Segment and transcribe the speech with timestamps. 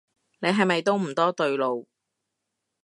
[0.39, 1.87] 你係咪都唔多對路